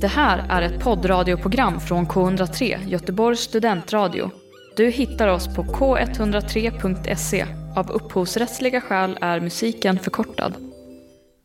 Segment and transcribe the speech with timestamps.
[0.00, 4.30] Det här är ett poddradioprogram från K103, Göteborgs studentradio.
[4.76, 7.46] Du hittar oss på k103.se.
[7.76, 10.54] Av upphovsrättsliga skäl är musiken förkortad.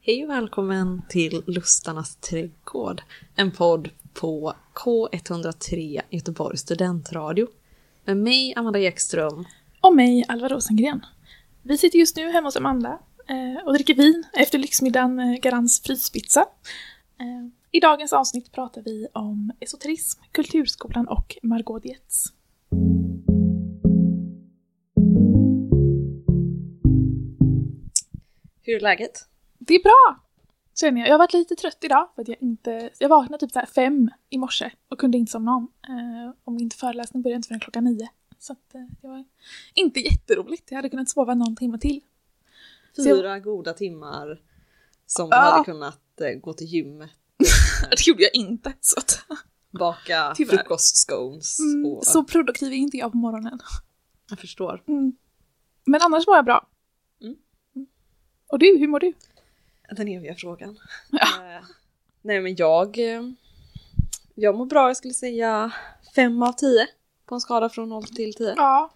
[0.01, 3.01] Hej och välkommen till Lustarnas trädgård,
[3.35, 7.47] en podd på K103 Göteborgs studentradio.
[8.05, 9.45] Med mig, Amanda Ekström.
[9.81, 11.05] Och mig, Alva Rosengren.
[11.61, 15.81] Vi sitter just nu hemma hos Amanda eh, och dricker vin efter lyxmiddagen eh, Garants
[15.81, 16.45] fryspizza.
[17.75, 22.25] I dagens avsnitt pratar vi om esoterism, Kulturskolan och Margot Dietz.
[28.61, 29.27] Hur är läget?
[29.59, 30.19] Det är bra!
[30.79, 31.07] Känner jag.
[31.07, 32.89] Jag har varit lite trött idag för att jag inte...
[32.99, 35.71] Jag vaknade typ så här fem i morse och kunde inte somna om.
[35.87, 38.09] Eh, och min föreläsning började inte förrän klockan nio.
[38.39, 39.25] Så att, eh, det var
[39.73, 40.71] inte jätteroligt.
[40.71, 42.01] Jag hade kunnat sova någon timme till.
[42.93, 44.41] Så jag- Fyra goda timmar
[45.05, 45.37] som Ja.
[45.37, 47.09] hade kunnat eh, gå till gymmet,
[47.89, 48.73] Det gjorde jag inte.
[48.81, 49.19] Så, att,
[49.79, 50.57] baka Tyvärr.
[50.57, 52.05] frukostscones mm, och...
[52.05, 53.59] så produktiv är inte jag på morgonen.
[54.29, 54.83] Jag förstår.
[54.87, 55.13] Mm.
[55.85, 56.67] Men annars var jag bra.
[57.21, 57.35] Mm.
[57.75, 57.87] Mm.
[58.47, 59.13] Och du, hur mår du?
[59.97, 60.79] Den eviga frågan.
[61.11, 61.55] Ja.
[61.55, 61.63] Eh,
[62.21, 62.99] nej men jag...
[62.99, 63.21] eh,
[64.35, 65.71] Jag mår bra, jag skulle säga
[66.15, 66.87] fem av tio
[67.25, 68.53] på en skala från 0 till 10.
[68.57, 68.93] Ja,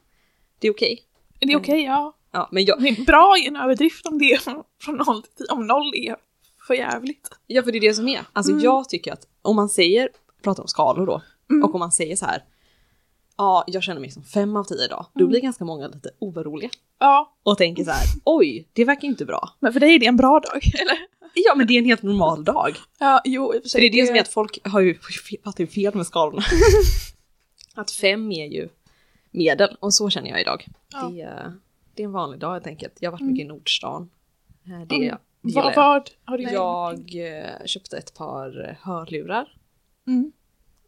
[0.60, 1.04] Det är okej.
[1.40, 1.84] är det okej?
[1.84, 2.14] Ja.
[2.32, 4.38] Ja, men jag, Det är bra i en överdrift om det är
[4.82, 5.48] från- noll till tio.
[5.54, 6.16] Om noll är
[6.68, 7.30] för jävligt.
[7.48, 8.22] Ja, för det är det som är.
[8.34, 8.64] Alltså Mm.
[8.64, 10.10] jag tycker att om man säger,
[10.44, 11.64] pratar om skalor då, Mm.
[11.64, 12.44] och om man säger så här,
[13.38, 15.30] ja, jag känner mig som fem av tio idag, då Mm.
[15.30, 19.50] blir ganska många lite oroliga Ja, och tänker så här, oj, det verkar inte bra.
[19.60, 20.98] men för dig är det en bra dag, eller?
[21.34, 22.76] Ja, men det är en helt normal dag.
[23.00, 23.82] Ja, jo i och för sig.
[23.82, 24.98] det är det som är att folk har ju
[25.44, 26.44] fattat ju fel med skalorna.
[27.76, 28.70] att fem är ju
[29.32, 30.68] medel, och så känner jag idag.
[30.94, 31.10] Ja.
[31.10, 31.54] Det, är,
[31.96, 32.94] det är en vanlig dag helt enkelt.
[33.00, 33.34] Jag har varit Mm.
[33.34, 34.10] mycket i Nordstan.
[34.66, 35.18] Eh, Det Mm.
[35.50, 39.54] Gillar Vad, har du Jag eh, köpte ett par eh, hörlurar
[40.08, 40.32] Mm.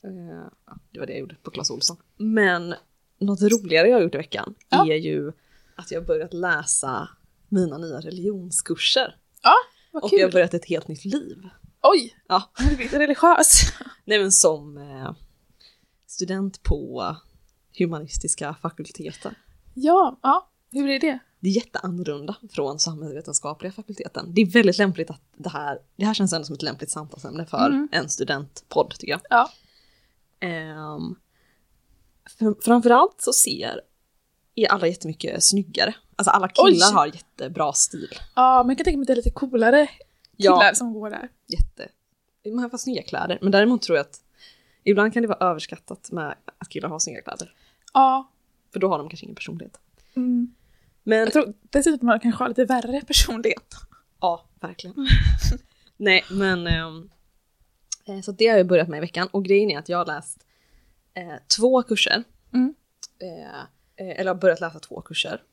[0.03, 1.97] Eh, ja, det var det jag gjorde på Clas Ohlson.
[2.17, 2.75] Men
[3.19, 4.87] något roligare jag har gjort i veckan Ja.
[4.87, 5.31] är ju
[5.75, 7.09] att jag har börjat läsa
[7.49, 9.15] mina nya religionskurser.
[9.91, 10.19] Vad och kul!
[10.19, 11.49] jag har börjat ett helt nytt liv.
[11.81, 12.15] Oj!
[12.27, 12.43] Ja.
[12.59, 13.61] Du blivit religiös?
[14.05, 14.79] Nej men som
[16.07, 17.15] student på
[17.77, 19.35] humanistiska fakulteten.
[19.73, 20.49] Ja, ja.
[20.71, 21.19] Hur är det?
[21.39, 24.33] Det är jätteannorlunda från samhällsvetenskapliga fakulteten.
[24.33, 27.45] Det är väldigt lämpligt att det här, det här känns ändå som ett lämpligt samtalsämne
[27.45, 27.89] för Mm.
[27.91, 29.21] en studentpodd tycker jag.
[29.29, 29.49] Ja.
[30.95, 31.15] Um,
[32.39, 33.81] för, framförallt så ser
[34.55, 35.93] är alla jättemycket snyggare.
[36.15, 36.93] Alltså alla killar Oj!
[36.93, 38.09] har jättebra stil.
[38.35, 39.87] Ja, men jag kan tänka mig att det är lite coolare
[40.37, 41.29] killar Ja, som går där.
[41.47, 41.87] jätte.
[42.53, 43.37] Man har fått snygga kläder.
[43.41, 44.21] Men däremot tror jag att
[44.83, 47.53] ibland kan det vara överskattat med att killar har snygga kläder.
[47.93, 48.31] Ja.
[48.73, 49.79] För då har de kanske ingen personlighet.
[50.15, 50.53] Mm.
[51.09, 53.75] Men Jag tror dessutom att man kanske har lite värre personlighet.
[54.21, 54.95] ja, verkligen.
[55.97, 57.09] Nej, men ehm,
[58.05, 59.27] eh, så det har jag börjat med i veckan.
[59.31, 60.45] Och grejen är att jag har läst
[61.13, 62.23] eh, två kurser.
[62.53, 62.75] Mm.
[63.19, 63.59] Eh,
[63.95, 65.43] eh, eller har börjat läsa två kurser.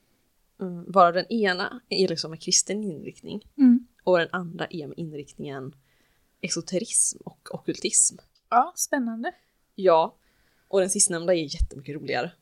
[0.61, 3.49] Mm, varav den ena är liksom med kristen inriktning.
[3.59, 3.87] Mm.
[4.05, 5.75] Och den andra är med inriktningen
[6.41, 8.17] esoterism och okkultism.
[8.50, 9.33] Ja, spännande.
[9.75, 10.17] Ja,
[10.69, 12.33] och den sistnämnda är jättemycket roligare.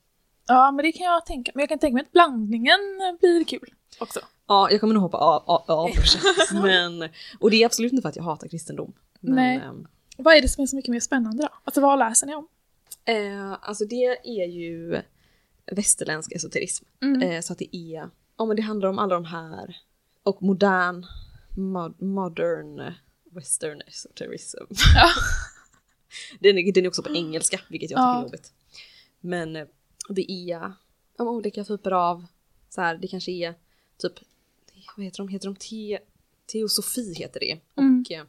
[0.47, 2.79] Ja, men det kan jag tänka Men jag kan tänka mig att blandningen
[3.21, 4.21] blir kul också.
[4.47, 5.91] Ja, jag kommer nog hoppa av, av, av.
[6.63, 7.09] Men,
[7.41, 8.93] och det är absolut inte för att jag hatar kristendom.
[9.21, 9.57] Men, Nej.
[9.57, 11.49] ehm, Vad är det som är så mycket mer spännande då?
[11.65, 12.49] Alltså vad läser ni om?
[13.05, 15.01] eh, alltså det är ju
[15.73, 16.85] västerländsk esoterism.
[17.03, 17.23] Mm.
[17.23, 19.77] Eh, så att det är, ja men det handlar om alla de här,
[20.23, 21.07] och modern,
[21.57, 22.93] mod, modern
[23.31, 24.59] western esoterism.
[24.95, 25.09] Ja.
[26.41, 28.19] Den är, den är också på engelska, vilket jag tycker Ja.
[28.19, 28.53] är jobbigt.
[29.21, 29.67] Men eh,
[30.09, 30.73] det är
[31.19, 32.27] om olika typer av,
[32.69, 33.55] så här, det kanske är
[33.99, 34.13] typ,
[34.97, 35.99] vad heter de, heter de te,
[36.47, 37.61] teosofi heter det.
[37.77, 38.01] Mm.
[38.07, 38.27] Och eh,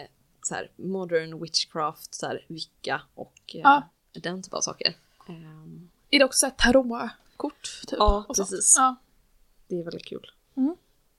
[0.00, 0.06] eh,
[0.42, 3.88] så här, modern witchcraft, så här, vicka och eh, Ja.
[4.12, 4.94] den typen av saker.
[5.28, 7.80] Ehm, Är det också tarotkort?
[7.86, 8.74] Typ, Ja, precis.
[8.78, 8.96] Ja.
[9.68, 10.30] det är väldigt kul.
[10.56, 10.76] Mm.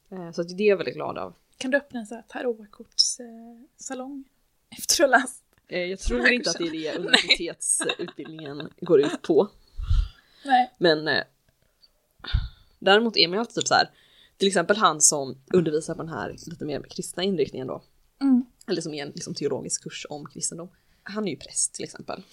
[0.09, 1.33] Eh, så det är jag väldigt glad av.
[1.57, 4.23] Kan du öppna en tarotkortssalong?
[4.69, 5.40] Efter att ha läst?
[5.71, 9.49] Eh, jag tror inte att det är det universitetsutbildningen går ut på.
[10.45, 10.71] Nej.
[10.77, 11.23] Men eh,
[12.79, 13.89] däremot är man ju alltid typ så här.
[14.37, 17.83] Till exempel han som undervisar på den här lite mer kristna inriktningen då.
[18.21, 18.45] Mm.
[18.67, 20.69] Eller som är en liksom, teologisk kurs om kristendom.
[21.03, 22.23] Han är ju präst till exempel.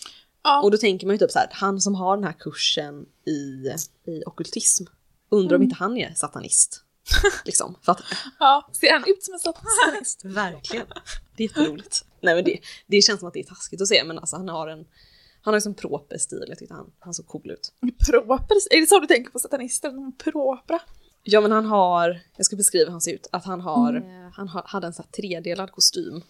[0.43, 0.62] Ja.
[0.62, 3.70] Och då tänker man ju typ så här, han som har den här kursen i,
[4.11, 4.85] i okkultism.
[5.29, 5.64] Undrar om Mm.
[5.70, 6.85] inte han är satanist.
[7.44, 7.75] liksom.
[7.82, 8.02] För att,
[8.38, 8.69] ja.
[8.72, 10.20] Ser han ut som en satanist?
[10.25, 10.87] verkligen.
[11.37, 12.05] Det är jätteroligt.
[12.20, 14.49] Nej men det, det känns som att det är taskigt att se men alltså han
[14.49, 14.87] har en
[15.43, 17.72] han har liksom proper stil, jag tyckte han, han såg cool ut.
[18.10, 18.55] Proper?
[18.76, 20.12] Är det så du tänker på satanister?
[20.25, 20.81] Propra?
[21.22, 24.31] Ja men han har, jag ska beskriva hur han ser ut, att han har, eh,
[24.32, 26.22] han har, hade en sån här tredelad kostym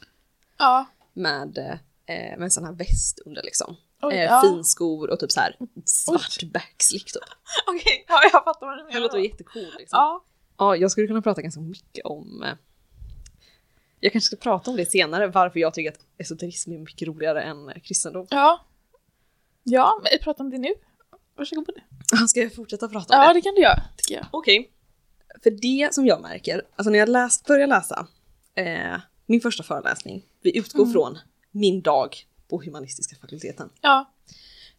[0.59, 0.87] Ja.
[1.13, 1.59] med,
[2.07, 3.77] eh, med en sån här väst under liksom.
[4.03, 4.43] Oj, eh, ja.
[4.43, 7.23] Finskor och typ så här svart backslick typ.
[7.67, 9.01] Okej, ja, jag fattar vad du menar.
[9.01, 9.97] låter jättecool liksom.
[9.97, 10.25] Ja.
[10.59, 12.43] Ja, jag skulle kunna prata ganska mycket om...
[12.43, 12.53] eh,
[14.01, 17.43] Jag kanske ska prata om det senare, varför jag tycker att esoterism är mycket roligare
[17.43, 18.27] än eh, kristendom.
[18.31, 18.67] Ja.
[19.63, 20.75] Ja, men prata om det nu.
[21.37, 21.71] Varsågod.
[22.29, 23.35] Ska jag fortsätta prata om Ja, det?
[23.35, 24.27] det kan du göra, tycker jag.
[24.31, 24.71] Okej.
[25.43, 28.07] För det som jag märker, alltså när jag läst, börjar läsa
[28.55, 31.19] eh, min första föreläsning, vi utgår från
[31.51, 32.17] min dag
[32.49, 33.71] på humanistiska fakulteten.
[33.81, 34.13] Ja.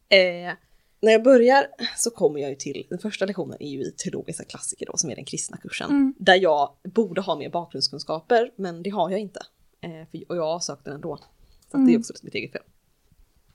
[0.10, 0.54] Eh,
[1.02, 1.68] när jag börjar
[1.98, 5.10] så kommer jag ju till, den första lektionen är ju i teologiska klassiker då, som
[5.10, 5.90] är den kristna kursen.
[5.90, 6.14] Mm.
[6.20, 9.40] Där jag borde ha mer bakgrundskunskaper, men det har jag inte.
[9.82, 11.18] Eh, för, och jag har sökt den ändå.
[11.18, 12.00] Så att det är Mm.
[12.00, 12.62] också mitt eget fel.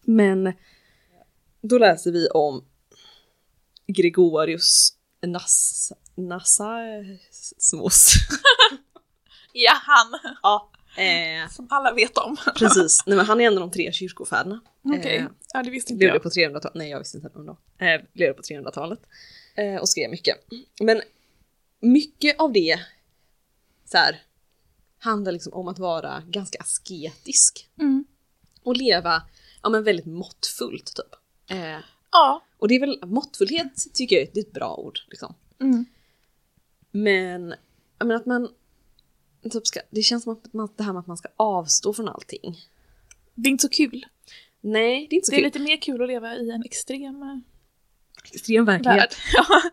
[0.05, 0.53] Men
[1.61, 2.65] då läser vi om
[3.87, 8.15] Gregorius Nass, Nassasmos.
[9.57, 10.21] Ja, han.
[10.43, 12.37] ja, eh, Som alla vet om.
[12.59, 13.03] precis.
[13.07, 14.61] Nej, men han är en av de tre kyrkofäderna.
[14.83, 15.17] Okej.
[15.17, 16.23] Eh, Ja, det visste inte jag.
[16.23, 17.47] på 300-talet, nej jag visste inte om
[17.79, 17.85] det.
[17.87, 19.01] Eh, levde på 300-talet.
[19.57, 20.37] Eh, och skrev mycket.
[20.81, 21.03] Men
[21.81, 22.81] mycket av det
[23.85, 24.23] så här,
[24.99, 27.69] handlar liksom om att vara ganska asketisk.
[27.81, 28.05] Mm.
[28.63, 29.23] Och leva
[29.63, 31.15] ja, men väldigt måttfullt typ.
[31.51, 31.79] Eh,
[32.13, 32.43] Ja.
[32.59, 34.99] och det är väl, måttfullhet tycker jag är ett bra ord.
[35.09, 35.35] Liksom.
[35.61, 35.85] Mm.
[36.91, 37.55] Men,
[37.99, 38.49] jag menar att man
[39.51, 42.09] typ ska, det känns som att man, det här med att man ska avstå från
[42.09, 42.59] allting.
[43.35, 44.07] Det är inte så kul.
[44.61, 45.45] Nej, det är inte så Det är kul.
[45.45, 47.39] lite mer kul att leva i en extrem eh,
[48.33, 49.01] Extrem verklighet.
[49.01, 49.73] värld.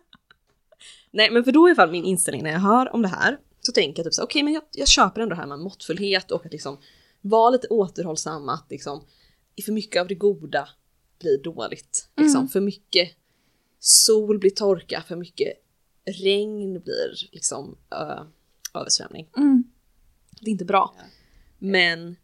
[1.10, 3.08] Nej men för då är i alla fall min inställning när jag hör om det
[3.08, 5.58] här så tänker jag typ så okej men jag, jag köper ändå det här med
[5.58, 6.78] måttfullhet och att liksom
[7.20, 9.04] vara lite återhållsam att liksom
[9.56, 10.68] i för mycket av det goda
[11.20, 12.08] blir dåligt.
[12.16, 12.48] Liksom Mm.
[12.48, 13.10] för mycket
[13.78, 15.52] sol blir torka, för mycket
[16.22, 18.24] regn blir liksom ö,
[18.74, 19.28] översvämning.
[19.36, 19.64] Mm.
[20.40, 20.94] Det är inte bra.
[21.58, 22.16] Men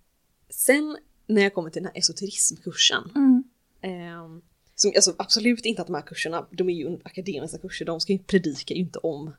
[0.51, 3.45] sen när jag kommer till den här esoterismkursen Mm.
[3.81, 4.43] Ehm,
[4.75, 8.13] som, alltså, absolut inte att de här kurserna, de är ju akademiska kurser, de ska
[8.13, 9.33] ju predika ju inte om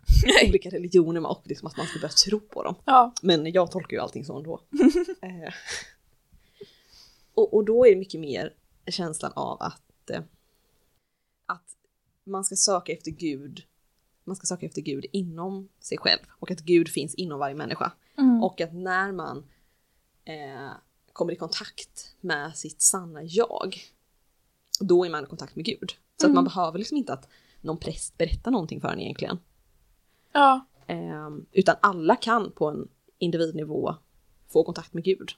[0.48, 2.76] olika religioner och liksom att man ska börja tro på dem.
[2.86, 3.14] Ja.
[3.22, 4.62] Men jag tolkar ju allting så ändå.
[5.22, 5.54] Eh,
[7.34, 8.54] och, och då är det mycket mer
[8.88, 10.22] känslan av att, eh,
[11.46, 11.66] att
[12.24, 13.64] man ska söka efter Gud,
[14.30, 17.92] man ska söka efter Gud inom sig själv och att Gud finns inom varje människa.
[18.18, 18.44] Mm.
[18.44, 19.38] Och att när man
[20.26, 20.72] eh,
[21.14, 23.78] kommer i kontakt med sitt sanna jag,
[24.80, 25.92] då är man i kontakt med Gud.
[26.22, 27.28] Så att man behöver liksom inte att
[27.62, 29.40] någon präst berättar någonting för en egentligen.
[30.32, 30.66] Ja.
[30.88, 32.88] Eh, utan alla kan på en
[33.18, 33.96] individnivå
[34.48, 35.32] få kontakt med Gud.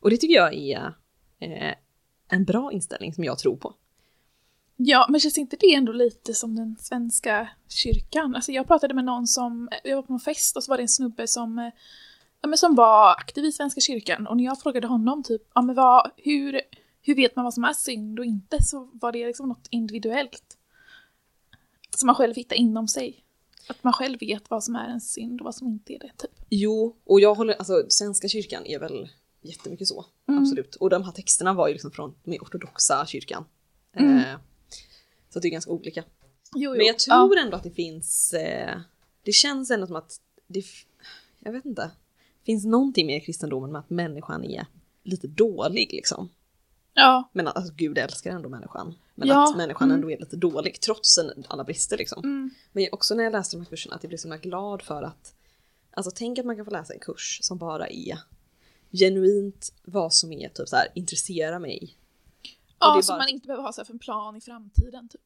[0.00, 0.94] Och det tycker jag är
[1.38, 1.74] eh,
[2.28, 3.74] en bra inställning som jag tror på.
[4.84, 8.34] Ja, men känns inte det ändå lite som den svenska kyrkan?
[8.34, 10.82] Alltså jag pratade med någon som, jag var på en fest och så var det
[10.82, 11.70] en snubbe som, eh,
[12.40, 15.62] ja, men som var aktiv i Svenska kyrkan och när jag frågade honom typ, ja
[15.62, 16.60] men vad, hur,
[17.02, 20.56] hur vet man vad som är synd och inte så var det liksom något individuellt.
[21.96, 23.24] Som man själv hittar inom sig.
[23.68, 26.12] Att man själv vet vad som är en synd och vad som inte är det,
[26.16, 26.30] typ.
[26.48, 29.08] Jo, och jag håller, alltså Svenska kyrkan är väl
[29.42, 30.04] jättemycket så.
[30.28, 30.42] Mm.
[30.42, 30.74] Absolut.
[30.74, 33.44] Och de här texterna var ju liksom från den ortodoxa kyrkan.
[33.96, 34.18] Mm.
[34.18, 34.36] Eh,
[35.32, 36.04] så det är ganska olika.
[36.54, 38.80] Jo, Men jag tror ändå att det finns, eh,
[39.22, 40.64] det känns ändå som att det,
[41.38, 41.90] jag vet inte,
[42.46, 44.66] finns någonting med kristendomen med att människan är
[45.02, 46.28] lite dålig liksom.
[46.94, 47.30] Ja.
[47.32, 48.94] Men att alltså, Gud älskar ändå människan.
[49.14, 49.94] Men Ja, att människan mm.
[49.94, 51.18] ändå är lite dålig trots
[51.48, 52.24] alla brister liksom.
[52.24, 52.50] Mm.
[52.72, 55.34] Men också när jag läste de här kurserna att jag blev så glad för att
[55.94, 58.18] Alltså tänk att man kan få läsa en kurs som bara är
[58.92, 61.96] genuint vad som är typ så här intresserar mig.
[62.82, 65.20] Ja, är som bara- man inte behöver ha så för en plan i framtiden, typ.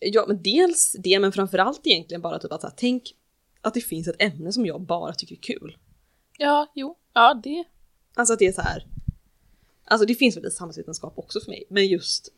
[0.00, 3.14] Ja men dels det men framförallt egentligen bara typ att så här, tänk
[3.60, 5.76] att det finns ett ämne som jag bara tycker är kul.
[6.38, 6.98] Ja, jo.
[7.12, 7.64] Ja, det.
[8.14, 8.86] Alltså att det är så här.
[9.84, 12.32] Alltså det finns väl i samhällsvetenskap också för mig men just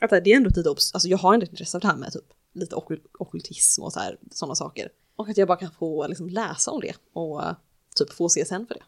[0.00, 2.12] att det är ändå lite alltså jag har ändå ett intresse av det här med
[2.12, 2.76] typ lite
[3.18, 4.92] okkultism och så här sådana saker.
[5.16, 7.54] Och att jag bara kan få liksom läsa om det och eh,
[7.96, 8.82] typ få CSN för det.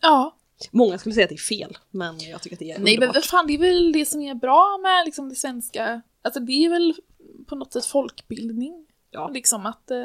[0.00, 0.36] Ja.
[0.70, 2.92] Många skulle säga att det är fel, men jag tycker att det är Nej men
[2.92, 3.14] underbart.
[3.14, 6.52] vad fan, det är väl det som är bra med liksom det svenska, alltså det
[6.52, 6.94] är väl
[7.46, 8.86] på något sätt folkbildning.
[9.10, 9.28] Ja.
[9.28, 10.04] Liksom att eh,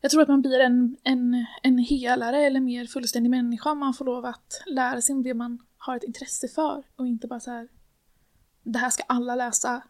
[0.00, 3.94] jag tror att man blir en, en, en helare eller mer fullständig människa om man
[3.94, 7.40] får lov att lära sig om det man har ett intresse för och inte bara
[7.40, 7.68] så här
[8.62, 9.82] det här ska alla läsa.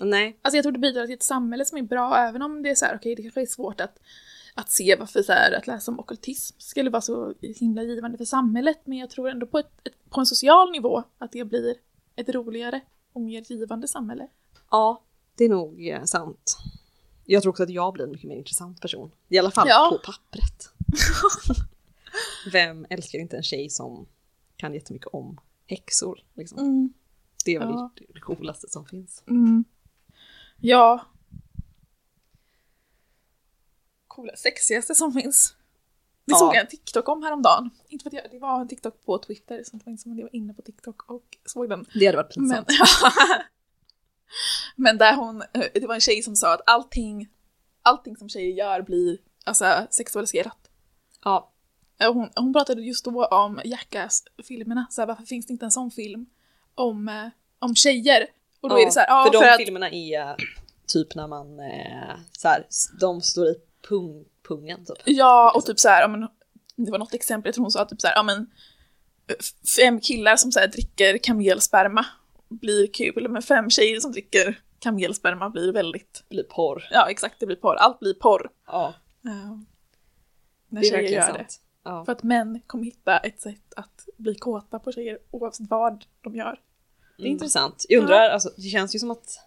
[0.00, 2.70] Nej, Alltså jag tror det bidrar till ett samhälle som är bra även om det
[2.70, 3.98] är så här, okej det kanske är svårt att,
[4.54, 8.24] att se varför så här, att läsa om ockultism skulle vara så himla givande för
[8.24, 11.74] samhället men jag tror ändå på, ett, ett, på en social nivå att det blir
[12.16, 12.80] ett roligare
[13.12, 14.28] och mer givande samhälle.
[14.70, 15.02] ja,
[15.34, 16.56] det är nog eh, sant.
[17.24, 19.10] Jag tror också att jag blir en mycket mer intressant person.
[19.28, 19.88] I alla fall Ja.
[19.92, 20.72] på pappret.
[22.52, 24.06] vem älskar inte en tjej som
[24.56, 26.20] kan jättemycket om häxor?
[26.34, 26.58] Liksom.
[26.58, 26.92] Mm.
[27.44, 27.90] Det är väl Ja.
[28.14, 29.22] det coolaste som finns.
[29.26, 29.64] Mm.
[30.60, 31.00] Ja.
[34.20, 35.54] Coola, sexigaste som finns.
[36.24, 36.36] Det Ja.
[36.36, 37.70] såg jag en TikTok om häromdagen.
[37.88, 40.12] Inte för att jag, det var en TikTok på Twitter, så det var inte som
[40.12, 41.86] att jag var inne på TikTok och såg den.
[41.94, 42.90] Det hade varit Men, pinsamt.
[44.76, 47.28] men där hon, eh, det var en tjej som sa att allting,
[47.82, 50.70] allting som tjejer gör blir alltså, sexualiserat.
[51.24, 51.52] Ja,
[52.00, 55.70] Eh, Hon, hon pratade just då om Jackass-filmerna, så här, varför finns det inte en
[55.70, 56.26] sån film
[56.74, 58.26] om, eh, om tjejer?
[58.60, 60.36] Och då är det så här, ja, för för, de att, filmerna är
[60.86, 61.46] typ när man
[62.32, 62.66] så här,
[63.00, 63.54] de står i
[63.88, 64.96] pung, pungen typ.
[65.04, 66.28] Ja, och typ så här, ja, men,
[66.76, 68.50] det var något exempel, jag tror hon sa typ så här, ja men
[69.76, 72.06] fem killar som så här dricker kamelsperma
[72.48, 76.88] blir kul, men fem tjejer som dricker kamelsperma blir väldigt, Blir porr.
[76.90, 78.50] ja exakt, det blir porr, allt blir porr.
[78.66, 79.30] Ja, Ja.
[80.68, 81.60] när det är tjejer gör sant.
[81.84, 81.98] Ja.
[81.98, 82.04] det.
[82.04, 86.34] För att män kommer hitta ett sätt att bli kåta på tjejer oavsett vad de
[86.36, 86.60] gör.
[87.18, 87.86] Det är intressant.
[87.88, 89.46] Jag undrar, alltså, det känns ju som att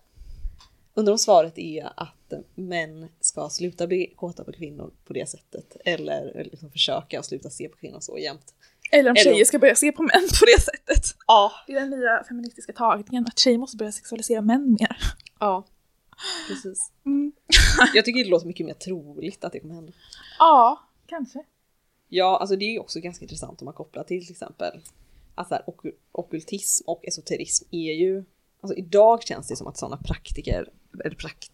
[0.96, 2.10] Undrar om svaret är att
[2.56, 5.78] män ska sluta bli kåta på kvinnor på det sättet.
[5.86, 8.54] Eller liksom försöka sluta se på kvinnor så jämt.
[8.92, 11.16] Eller om Eller- tjejer ska börja se på män på det sättet.
[11.28, 11.52] Ja.
[11.68, 14.98] Det är den nya feministiska tagningen, att tjejer måste börja sexualisera män mer.
[15.40, 15.66] Ja.
[16.48, 16.92] Precis.
[17.06, 17.32] Mm.
[17.94, 19.92] Jag tycker det låter mycket mer troligt att det kommer hända.
[20.40, 21.44] Ja, kanske.
[22.10, 24.82] Ja, alltså det är ju också ganska intressant om man kopplar till till exempel
[25.36, 28.24] att så här, ok- ockultism och esoterism är ju,
[28.62, 30.70] alltså idag känns det som att sådana praktiker,
[31.06, 31.52] eller prak,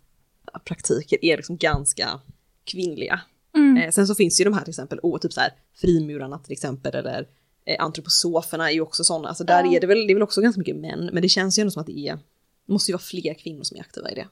[0.65, 2.19] praktiker är liksom ganska
[2.63, 3.21] kvinnliga.
[3.55, 3.77] Mm.
[3.77, 6.51] Eh, sen så finns ju de här till exempel, oh, typ så här, frimurarna till
[6.51, 7.27] exempel, eller
[7.65, 9.73] eh, antroposoferna är ju också sådana, alltså där Ja.
[9.75, 11.71] är det väl, det är väl också ganska mycket män, men det känns ju ändå
[11.71, 12.19] som att det är,
[12.65, 14.27] måste ju vara fler kvinnor som är aktiva i det.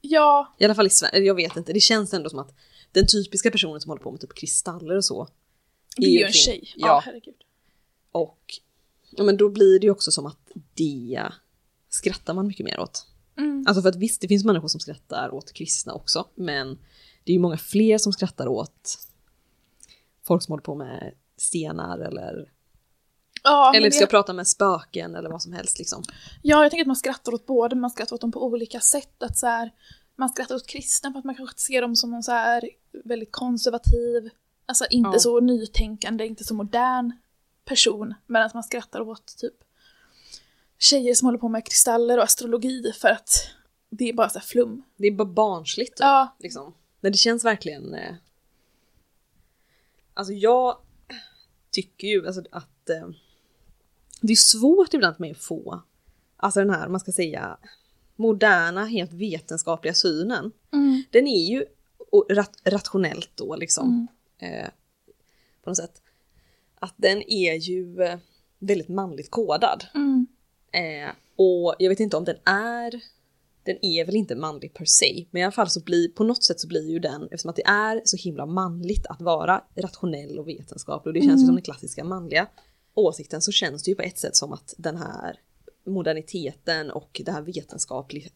[0.00, 2.54] Ja, I alla fall i Sverige, jag vet inte, det känns ändå som att
[2.92, 5.28] den typiska personen som håller på med typ kristaller och så.
[5.96, 6.72] det är ju en tjej.
[6.76, 7.34] Ja, Ja, herregud.
[8.12, 8.44] och
[9.10, 10.38] ja, men då blir det ju också som att
[10.74, 11.22] det
[11.88, 13.06] skrattar man mycket mer åt.
[13.70, 16.78] Alltså för att visst, det finns människor som skrattar åt kristna också, men
[17.24, 18.98] det är ju många fler som skrattar åt
[20.26, 22.52] folk som håller på med stenar eller,
[23.42, 26.02] Ja, eller ska det, prata med spöken eller vad som helst liksom.
[26.42, 28.80] ja, jag tänker att man skrattar åt båda, men man skrattar åt dem på olika
[28.80, 29.22] sätt.
[29.22, 29.70] Att så här,
[30.16, 32.70] man skrattar åt kristna för att man kanske ser dem som någon så här
[33.04, 34.30] väldigt konservativ,
[34.66, 35.18] alltså inte Ja.
[35.18, 37.12] så nytänkande, inte så modern
[37.64, 38.14] person.
[38.26, 39.54] Medan man skrattar åt typ
[40.78, 43.50] tjejer som håller på med kristaller och astrologi för att
[43.90, 44.82] det är bara så här flum.
[44.96, 46.36] Det är bara barnsligt typ, Ja.
[46.38, 46.74] liksom.
[47.00, 47.94] Men det känns verkligen...
[47.94, 48.14] Eh...
[50.14, 50.78] Alltså jag
[51.70, 53.08] tycker ju alltså, att eh...
[54.20, 55.82] det är svårt ibland mig att få
[56.40, 57.58] alltså den här, man ska säga,
[58.16, 60.52] moderna, helt vetenskapliga synen.
[60.72, 61.02] Mm.
[61.10, 61.64] Den är ju
[62.30, 64.08] rat rationellt då liksom.
[64.40, 64.54] Mm.
[64.54, 64.70] Eh,
[65.62, 66.02] på något sätt.
[66.74, 68.18] Att den är ju eh,
[68.58, 69.84] väldigt manligt kodad.
[69.94, 70.26] Mm.
[70.72, 73.00] Eh, och jag vet inte om den är,
[73.62, 76.44] den är väl inte manlig per se, men i alla fall så blir, på något
[76.44, 80.38] sätt så blir ju den, eftersom att det är så himla manligt att vara rationell
[80.38, 82.48] och vetenskaplig och det känns ju som den klassiska manliga
[82.94, 85.40] åsikten så känns det ju på ett sätt som att den här
[85.86, 88.28] moderniteten och det här vetenskapliga,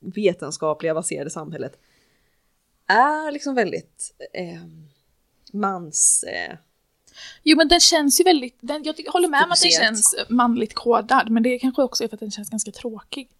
[0.00, 1.78] vetenskapliga baserade samhället
[2.86, 4.62] är liksom väldigt eh,
[5.52, 6.24] mans...
[6.28, 6.56] Eh,
[7.42, 10.74] Jo men den känns ju väldigt, den, jag håller med om att den känns manligt
[10.74, 13.30] kodad, men det kanske också är för att den känns ganska tråkig.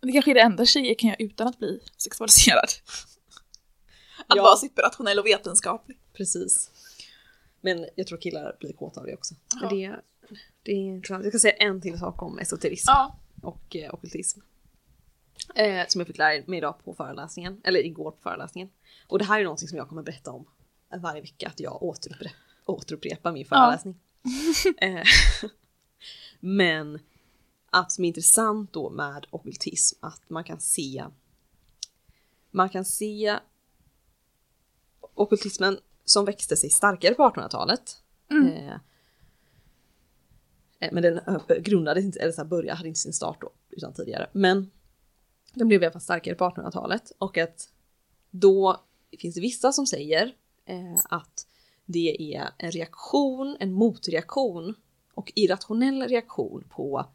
[0.00, 2.68] Det kanske är det enda tjejer kan göra utan att bli sexualiserad.
[4.26, 4.42] Att Ja.
[4.42, 5.98] vara superrationell och vetenskaplig.
[6.12, 6.70] Precis.
[7.60, 9.34] Men jag tror killar blir kåta av det också.
[9.62, 9.68] Ja.
[9.68, 9.96] Det,
[10.62, 11.24] det är intressant.
[11.24, 13.18] Jag ska säga en till sak om esoterism Ja.
[13.42, 14.40] och eh, ockultism.
[15.54, 18.70] Eh, som jag fick lära mig idag på föreläsningen, eller igår på föreläsningen.
[19.06, 20.46] Och det här är någonting som jag kommer berätta om
[21.02, 24.00] varje vecka, att jag återupprepar, återupprepar min föreläsning.
[24.80, 25.02] eh,
[26.40, 26.98] men
[27.70, 31.04] att som är intressant då med ockultism, att man kan se
[32.50, 33.38] man kan se
[35.14, 38.02] ockultismen som växte sig starkare på 1800-talet.
[38.30, 38.46] Mm.
[38.46, 38.74] Eh,
[40.78, 41.20] eh, men den
[41.62, 44.30] grundades inte, eller så här började, hade inte sin start då, utan tidigare.
[44.32, 44.70] Men
[45.54, 47.68] den blev i alla fall starkare på 1800-talet och att
[48.30, 48.84] då
[49.18, 50.34] finns det vissa som säger
[50.64, 51.46] eh, att
[51.84, 54.74] det är en reaktion, en motreaktion
[55.14, 57.06] och irrationell reaktion på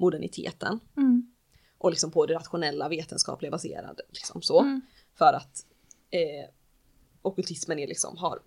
[0.00, 1.32] moderniteten Mm.
[1.78, 4.02] och liksom på det rationella vetenskapliga baserade.
[4.08, 4.60] Liksom så.
[4.60, 4.80] Mm.
[5.14, 5.66] För att
[6.10, 6.50] eh,
[7.22, 8.42] ockultismen är liksom, har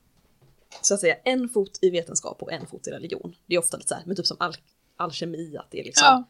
[0.81, 3.35] så att säga en fot i vetenskap och en fot i religion.
[3.45, 4.53] Det är ofta lite så här, men typ som al
[4.95, 6.23] alkemi, att det är liksom Ja.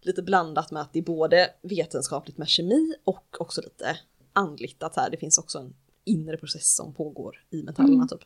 [0.00, 3.98] lite blandat med att det är både vetenskapligt med kemi och också lite
[4.32, 4.82] andligt.
[4.82, 8.08] Att här, det finns också en inre process som pågår i metallerna Mm.
[8.08, 8.20] typ.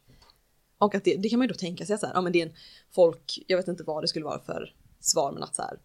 [0.79, 2.33] Och att det, det kan man ju då tänka sig att så här, ja men
[2.33, 2.55] det är en
[2.91, 5.79] folk, jag vet inte vad det skulle vara för svar men att så här,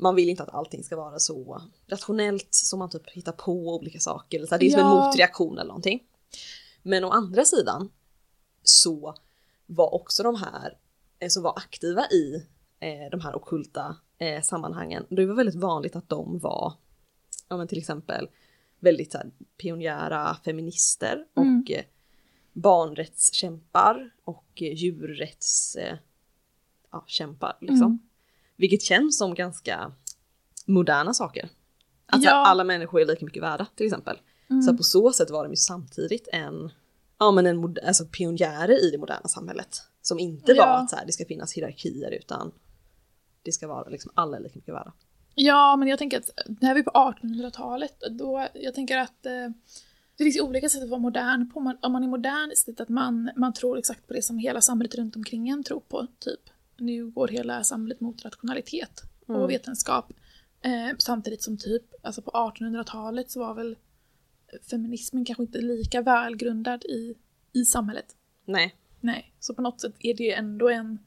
[0.00, 3.98] man vill inte att allting ska vara så rationellt som man typ hittar på olika
[4.00, 4.46] saker.
[4.46, 5.06] Så det är som en Ja.
[5.06, 6.02] motreaktion eller någonting.
[6.82, 7.90] Men å andra sidan
[8.62, 9.14] så
[9.66, 10.78] var också de här
[11.18, 12.46] eh, som var aktiva i
[12.80, 16.72] eh, de här okulta eh, sammanhangen, det var väldigt vanligt att de var,
[17.48, 18.28] ja men till exempel
[18.78, 21.64] väldigt här, pionjära feminister och Mm.
[21.70, 21.84] eh,
[22.52, 25.96] barnrättskämpar och djurrätts eh,
[26.90, 27.04] ja,
[27.60, 27.86] liksom.
[27.86, 27.98] Mm.
[28.60, 29.92] Vilket känns som ganska
[30.66, 31.48] moderna saker.
[32.06, 32.30] Att Ja.
[32.30, 34.18] här, alla människor är lika mycket värda till exempel.
[34.50, 34.62] Mm.
[34.62, 36.70] Så på så sätt var de ju samtidigt en,
[37.18, 39.82] ja men en alltså pionjärer i det moderna samhället.
[40.02, 40.76] Som inte var Ja.
[40.78, 42.52] att så här, det ska finnas hierarkier utan
[43.42, 44.92] det ska vara liksom alla är lika mycket värda.
[45.34, 47.94] Ja, men jag tänker att det här är på 1800-talet.
[48.10, 49.32] Då, jag tänker att eh,
[50.16, 51.60] det finns ju olika sätt att vara modern på.
[51.60, 54.38] Man, om man är modern i sättet att man, man tror exakt på det som
[54.38, 56.06] hela samhället runt omkring en tror på.
[56.18, 56.40] Typ,
[56.80, 59.40] nu går hela samhället mot rationalitet Mm.
[59.42, 60.12] och vetenskap.
[60.62, 63.76] Eh, samtidigt som typ, alltså på 1800-talet så var väl
[64.70, 67.14] feminismen kanske inte lika välgrundad i,
[67.52, 68.16] i samhället.
[68.44, 68.76] Nej.
[69.00, 70.98] Nej, så på något sätt är det ändå en,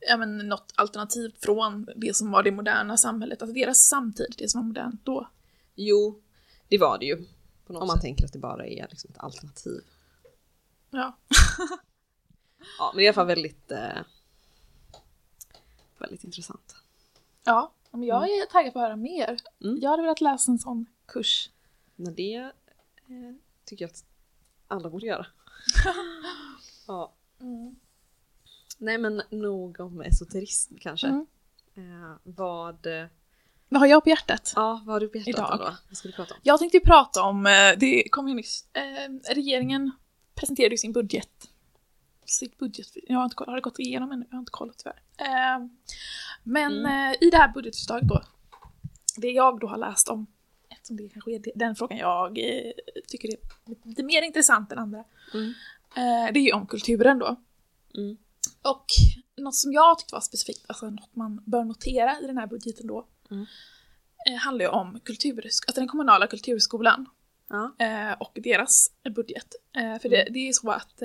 [0.00, 4.48] ja men något alternativ från det som var det moderna samhället, alltså deras samtid, det
[4.48, 5.28] som var modernt då.
[5.74, 6.22] Jo,
[6.68, 7.24] det var det ju.
[7.66, 9.80] Om man tänker att det bara är liksom ett alternativ.
[10.90, 11.18] Ja.
[12.78, 13.98] Ja, men det är i alla fall väldigt, eh,
[16.00, 16.76] väldigt intressant.
[17.44, 19.36] Ja, men jag är taggad på att höra mer.
[19.64, 19.78] Mm.
[19.80, 21.50] Jag hade velat läsa en sån kurs.
[21.96, 24.04] Men det eh, tycker jag att
[24.68, 25.26] alla borde göra.
[26.86, 27.12] ja.
[28.78, 31.06] Nej men nog om esoterism kanske.
[31.06, 31.26] Mm.
[31.74, 33.06] Eh, vad, eh,
[33.68, 34.52] Vad har jag på hjärtat?
[34.56, 35.58] ja, vad har du på hjärtat Idag.
[35.58, 35.76] då?
[35.88, 36.40] Vad ska du prata om?
[36.42, 39.90] Jag tänkte prata om, eh, det kom ju nyss, eh, regeringen
[40.34, 41.50] presenterade ju sin budget.
[42.30, 44.26] Sitt budget, jag har inte har det gått igenom ännu?
[44.30, 45.02] Jag har inte kollat tyvärr.
[45.18, 45.66] Eh,
[46.42, 48.22] men eh, i det här budgetförslaget då,
[49.16, 50.26] det jag då har läst om,
[50.68, 52.72] eftersom det kanske är den frågan jag eh,
[53.08, 53.36] tycker är
[53.88, 55.48] lite mer intressant än andra, Mm.
[55.96, 57.36] eh, det är ju om kulturen då.
[57.94, 58.16] Mm.
[58.62, 58.84] Och
[59.36, 62.86] något som jag tyckte var specifikt, alltså något man bör notera i den här budgeten
[62.86, 63.46] då, Mm.
[64.26, 67.06] eh, handlar ju om kultur, alltså den kommunala kulturskolan
[67.48, 67.72] Ja.
[67.78, 69.46] eh, och deras budget.
[70.02, 71.02] För det, det är så att,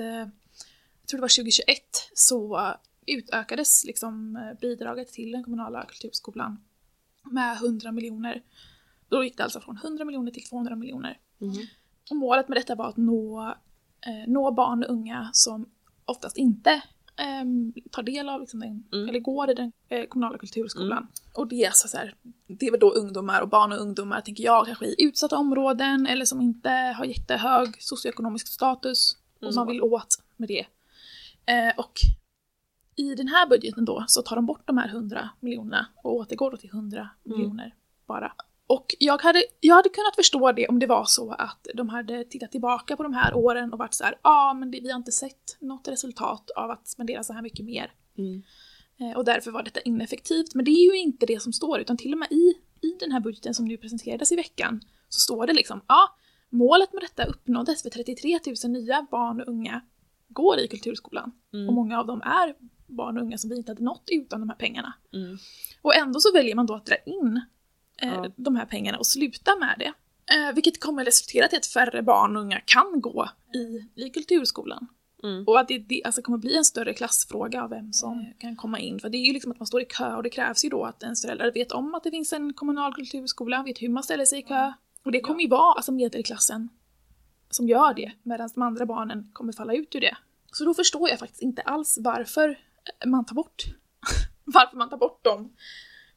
[1.04, 1.78] jag tror det var 2021,
[2.14, 2.60] så
[3.06, 6.64] utökades liksom eh, bidraget till den kommunala kulturskolan
[7.30, 8.42] med 100 miljoner.
[9.08, 11.18] Då gick det alltså från 100 miljoner till 200 miljoner.
[11.38, 11.66] Mhm.
[12.10, 13.54] Och målet med detta var att nå,
[14.06, 15.70] eh, nå barn och unga som
[16.04, 16.82] oftast inte
[17.16, 19.08] ehm, tar del av liksom den, Mm.
[19.08, 21.06] eller går i den eh, kommunala kulturskolan.
[21.34, 22.14] Och det är, alltså så här,
[22.46, 26.06] det är väl då ungdomar och barn och ungdomar, tänker jag, kanske i utsatta områden
[26.06, 29.54] eller som inte har jättehög socioekonomisk status och Mm.
[29.54, 30.66] man vill åt med det.
[31.46, 31.92] Eh, och
[32.96, 36.50] i den här budgeten då så tar de bort de här 100 miljonerna och återgår
[36.50, 37.38] då till 100 Mm.
[37.38, 37.74] miljoner
[38.06, 38.32] bara.
[38.66, 42.24] Och jag hade, jag hade kunnat förstå det om det var så att de hade
[42.24, 44.90] tittat tillbaka på de här åren och varit så här, ja ah, men det, vi
[44.90, 47.92] har inte sett något resultat av att spendera så här mycket mer.
[48.18, 48.42] Mm.
[49.00, 50.54] Eh, och därför var detta ineffektivt.
[50.54, 53.12] Men det är ju inte det som står, utan till och med i, i den
[53.12, 56.16] här budgeten som nu presenterades i veckan så står det liksom, ja,
[56.50, 59.80] målet med detta uppnåddes för 33 000 nya barn och unga
[60.34, 61.32] går i kulturskolan.
[61.52, 61.68] Mm.
[61.68, 62.54] Och många av dem är
[62.86, 64.94] barn och unga som vi inte hade nått utan de här pengarna.
[65.12, 65.38] Mm.
[65.82, 67.40] Och ändå så väljer man då att dra in
[68.02, 68.26] eh, Ja.
[68.36, 69.92] de här pengarna och sluta med det.
[70.34, 74.86] Eh, vilket kommer resultera till att färre barn och unga kan gå i, i kulturskolan.
[75.22, 75.44] Mm.
[75.46, 78.78] Och att det, det alltså kommer bli en större klassfråga av vem som kan komma
[78.78, 79.00] in.
[79.00, 80.84] För det är ju liksom att man står i kö och det krävs ju då
[80.84, 84.24] att ens föräldrar vet om att det finns en kommunal kulturskola, vet hur man ställer
[84.24, 84.72] sig i kö.
[85.04, 86.68] Och det kommer ju vara alltså medelklassen
[87.54, 90.16] som gör det, medan de andra barnen kommer falla ut ur det.
[90.52, 93.64] Så då förstår jag faktiskt inte alls varför eh, man tar bort,
[94.44, 95.52] varför man tar bort de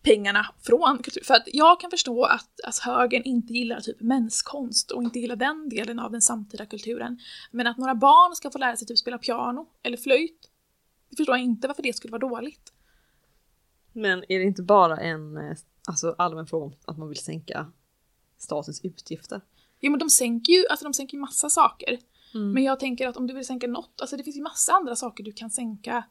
[0.01, 1.23] pengarna från kultur.
[1.23, 5.35] För att jag kan förstå att alltså, högern inte gillar typ menskonst och inte gillar
[5.35, 7.19] den delen av den samtida kulturen.
[7.51, 10.49] Men att några barn ska få lära sig typ spela piano eller flöjt,
[11.09, 12.73] det förstår jag inte varför det skulle vara dåligt.
[13.93, 17.71] Men är det inte bara en eh, alltså, allmän fråga om att man vill sänka
[18.37, 19.41] statens utgifter?
[19.79, 21.99] Jo men de sänker ju, alltså de sänker massa saker.
[22.33, 22.51] Mm.
[22.51, 24.95] Men jag tänker att om du vill sänka något, alltså det finns ju massa andra
[24.95, 26.03] saker du kan sänka.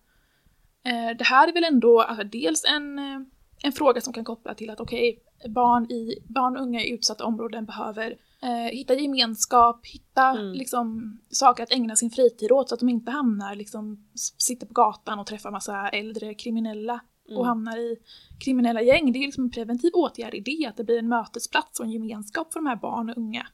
[0.85, 3.21] Eh, det här är väl ändå alltså, dels en, eh,
[3.63, 7.25] en fråga som kan koppla till att okej, barn, i, barn och unga i utsatta
[7.25, 10.53] områden behöver eh, hitta gemenskap, hitta Mm.
[10.53, 14.73] liksom, saker att ägna sin fritid åt så att de inte hamnar, liksom, sitter på
[14.73, 17.39] gatan och träffar massa äldre kriminella Mm.
[17.41, 17.97] och hamnar i
[18.41, 19.12] kriminella gäng.
[19.12, 21.93] Det är liksom en preventiv åtgärd i det, att det blir en mötesplats och en
[21.93, 23.47] gemenskap för de här barn och unga.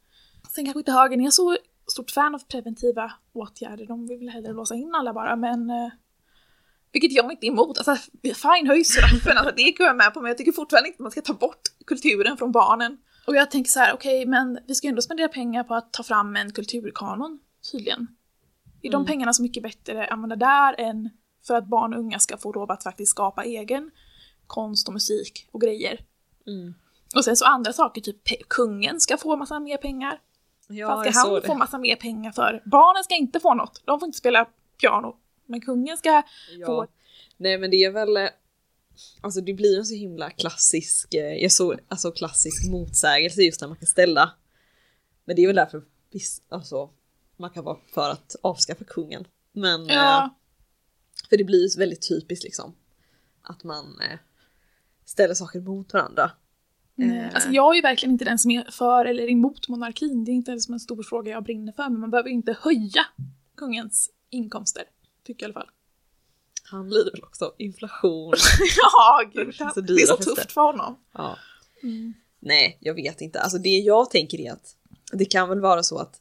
[0.55, 1.57] Sen kanske inte högern är så,
[1.87, 3.87] stort fan av preventiva åtgärder.
[3.87, 5.89] De vill väl hellre låsa in alla bara, men eh,
[6.93, 7.79] vilket jag inte är emot.
[7.79, 10.97] Alltså, fine, höj straffen, alltså, det går jag med på, men jag tycker fortfarande inte
[10.97, 12.99] att man ska ta bort kulturen från barnen.
[13.27, 15.75] Och jag tänker så här, okej, okay, men vi ska ju ändå spendera pengar på
[15.75, 17.39] att ta fram en kulturkanon,
[17.73, 18.07] tydligen.
[18.83, 19.07] Är de Mm.
[19.07, 21.11] pengarna så mycket bättre att använda där än
[21.47, 23.91] för att barn och unga ska få lov att faktiskt skapa egen
[24.47, 26.01] konst och musik och grejer?
[26.47, 26.75] Mm.
[27.17, 30.21] Och sen så andra saker, typ kungen ska få massa mer pengar.
[30.69, 31.47] Ja, jag ska han det.
[31.47, 32.63] få massa mer pengar för?
[32.65, 34.47] Barnen ska inte få något, de får inte spela
[34.81, 35.17] piano.
[35.47, 36.23] Men kungen ska
[36.59, 36.67] Ja.
[36.67, 36.87] få...
[37.37, 38.29] Nej men det är väl, eh,
[39.21, 43.69] alltså det blir en så himla klassisk, eh, jag såg alltså klassisk motsägelse just när
[43.69, 44.31] man kan ställa.
[45.25, 45.83] Men det är väl därför
[46.49, 46.91] alltså,
[47.37, 49.25] man kan vara för att avskaffa kungen.
[49.53, 50.31] Men, eh, Ja,
[51.33, 52.75] för det blir ju väldigt typiskt liksom.
[53.43, 54.19] Att man eh,
[55.05, 56.31] ställer saker mot varandra.
[56.95, 57.19] nej.
[57.19, 57.35] eh.
[57.35, 60.25] Alltså jag är ju verkligen inte den som är för eller emot monarkin.
[60.25, 63.07] Det är inte ens en stor fråga jag brinner för, men man behöver inte höja
[63.57, 64.83] kungens inkomster.
[65.27, 65.71] Tycker jag i alla fall.
[66.65, 68.33] Han lider väl också av inflation.
[68.77, 69.47] ja, gud.
[69.59, 70.35] Det så Det är så fester.
[70.35, 70.99] tufft för honom.
[71.13, 71.39] ja.
[71.83, 72.15] Mm.
[72.41, 73.41] Nej, jag vet inte.
[73.41, 74.77] Alltså det jag tänker är att
[75.13, 76.21] det kan väl vara så att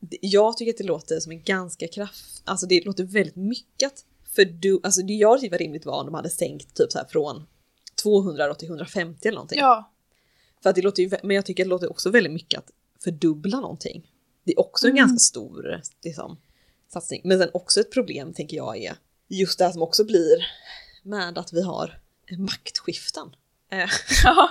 [0.00, 3.86] det- jag tycker att det låter som en ganska kraft, alltså det låter väldigt mycket
[3.92, 6.92] att för du, alltså det jag tyckte var rimligt var om de hade sänkt typ
[6.92, 7.46] så här från
[8.02, 9.58] 200 till 150 eller någonting.
[9.58, 9.92] Ja,
[10.62, 12.70] För att det låter ju, men jag tycker det låter också väldigt mycket att
[13.04, 14.10] fördubbla någonting.
[14.44, 15.06] Det är också en Mm.
[15.06, 16.36] ganska stor liksom,
[16.92, 17.20] satsning.
[17.24, 18.96] Men sen också ett problem tänker jag är
[19.28, 20.46] just det här som också blir
[21.02, 22.00] med att vi har
[22.38, 23.36] maktskiften.
[23.70, 23.78] Eh,
[24.24, 24.48] ja.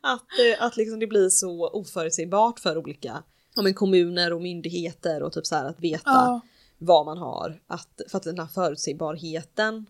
[0.00, 3.22] att, eh, att liksom det blir så oförutsägbart för olika
[3.54, 6.40] ja, men kommuner och myndigheter och typ så här att veta ja.
[6.78, 7.62] Vad man har.
[7.66, 9.86] Att, för att den här förutsägbarheten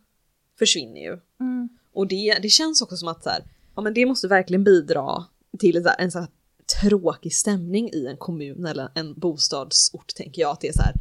[0.58, 1.18] försvinner ju.
[1.40, 1.68] Mm.
[1.92, 3.44] Och det, det känns också som att så här,
[3.76, 5.24] ja, men det måste verkligen bidra
[5.58, 6.28] till en, så här- en så här
[6.80, 10.50] tråkig stämning i en kommun eller en bostadsort tänker jag.
[10.50, 10.94] Att det är så här,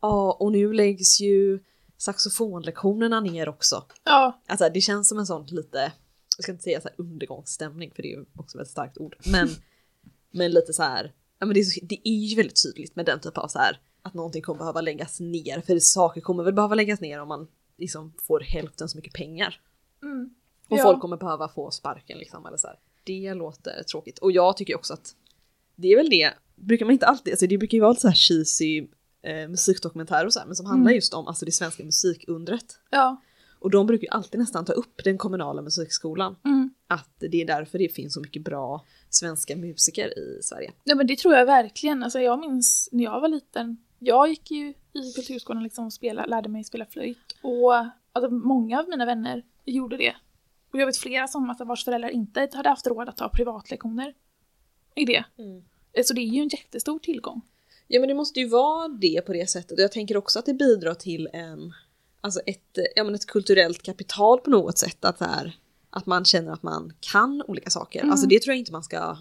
[0.00, 1.60] ja och nu läggs ju
[1.96, 3.84] saxofonlektionerna ner också.
[4.04, 4.40] ja.
[4.46, 5.92] Alltså det känns som en sån lite,
[6.36, 8.98] jag ska inte säga så här undergångsstämning för det är ju också ett väldigt starkt
[8.98, 9.16] ord.
[9.26, 9.48] Men,
[10.30, 13.06] men lite så här, ja men det är, så, det är ju väldigt tydligt med
[13.06, 15.60] den typen av så här att någonting kommer behöva läggas ner.
[15.60, 19.60] För saker kommer väl behöva läggas ner om man liksom får hälften så mycket pengar.
[20.02, 20.34] Mm.
[20.68, 20.82] Och Ja.
[20.82, 22.46] folk kommer behöva få sparken liksom.
[22.46, 22.78] Eller så här.
[23.04, 24.18] Det låter tråkigt.
[24.18, 25.14] Och jag tycker också att
[25.76, 28.08] det är väl det, brukar man inte alltid, alltså det brukar ju vara lite så
[28.08, 28.86] här cheesy
[29.22, 30.94] eh, musikdokumentärer och så här, men som handlar Mm.
[30.96, 32.78] just om alltså det svenska musikundret.
[32.90, 33.20] Ja.
[33.58, 36.36] Och de brukar ju alltid nästan ta upp den kommunala musikskolan.
[36.44, 36.70] Mm.
[36.86, 40.72] Att det är därför det finns så mycket bra svenska musiker i Sverige.
[40.84, 42.02] Ja men det tror jag verkligen.
[42.02, 43.76] Alltså jag minns när jag var liten.
[44.02, 47.36] Jag gick ju i kulturskolan liksom och spela, lärde mig spela flöjt.
[47.42, 47.74] Och
[48.12, 50.14] alltså, många av mina vänner gjorde det.
[50.72, 54.14] Och jag vet flera som alltså, vars föräldrar inte hade haft råd att ta privatlektioner
[54.94, 55.24] i det.
[55.92, 57.40] Eh, Så det är ju en jättestor tillgång.
[57.86, 60.46] Ja men det måste ju vara det på det sättet och jag tänker också att
[60.46, 61.72] det bidrar till en,
[62.20, 65.04] alltså ett, ja, men ett kulturellt kapital på något sätt.
[65.04, 65.56] Att, här,
[65.90, 68.00] att man känner att man kan olika saker.
[68.00, 68.10] Mm.
[68.10, 69.16] Alltså det tror jag inte man ska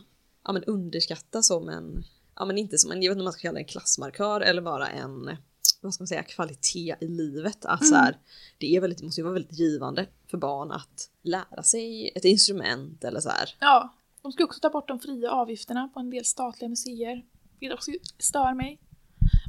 [0.46, 2.04] ja, men underskatta som en,
[2.40, 4.42] ja men inte som en, jag vet inte om man ska kalla det en klassmarkör
[4.42, 5.38] eller bara en,
[5.82, 7.66] vad ska man säga, kvalitet i livet.
[7.66, 8.18] Att så här,
[8.58, 13.04] det, är väldigt, måste ju vara väldigt givande för barn att lära sig ett instrument
[13.04, 13.56] eller så här.
[13.60, 17.26] Ja, de ska också ta bort de fria avgifterna på en del statliga museer.
[17.60, 18.80] Vilket också stör mig.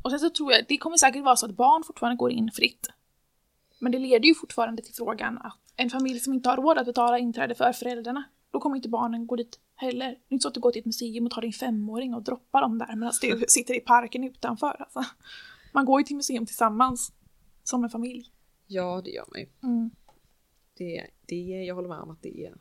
[0.03, 2.51] Och sen så tror jag, det kommer säkert vara så att barn fortfarande går in
[2.55, 2.89] fritt.
[3.79, 6.87] Men det leder ju fortfarande till frågan att en familj som inte har råd att
[6.87, 10.07] betala inträde för föräldrarna, då kommer inte barnen gå dit heller.
[10.07, 12.23] Det är inte så att du går till ett museum och tar din femåring och
[12.23, 14.77] droppar dem där medan du sitter i parken utanför.
[14.83, 15.05] Alltså.
[15.73, 17.13] Man går ju till museum tillsammans,
[17.65, 18.33] som en familj.
[18.67, 19.49] Ja det gör man ju.
[19.63, 19.91] Mm.
[20.77, 22.55] Det, det, jag håller med om att det är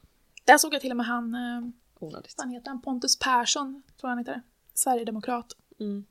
[0.44, 2.36] Där såg jag till och med han, eh, onödigt.
[2.38, 4.42] vad heter han, Pontus Persson, tror jag han heter,
[4.74, 5.56] Sverigedemokrat.
[5.80, 6.06] Mm.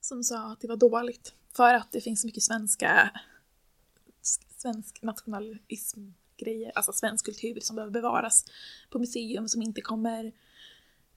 [0.00, 3.10] som sa att det var dåligt för att det finns så mycket svenska
[4.64, 5.02] svensk
[6.40, 8.44] nationalism-grejer, alltså svensk kultur som behöver bevaras
[8.90, 10.32] på museum som inte kommer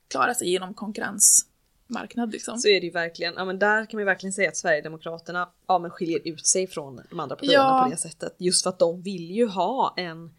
[0.08, 2.58] klara sig genom konkurrensmarknad liksom.
[2.58, 5.50] Så är det ju verkligen, ja men där kan man ju verkligen säga att Sverigedemokraterna
[5.68, 7.84] ja, men skiljer ut sig från de andra partierna Ja.
[7.84, 8.36] på det sättet.
[8.38, 10.34] Just för att de vill ju ha en,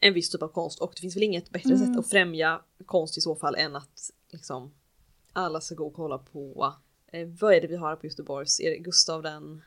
[0.00, 1.86] en viss typ av konst och det finns väl inget bättre Mm.
[1.86, 4.72] sätt att främja konst i så fall än att liksom
[5.32, 6.74] alla ska gå och kolla på
[7.12, 8.60] eh, vad är det vi har på Göteborgs?
[8.60, 9.62] Är det Gustav den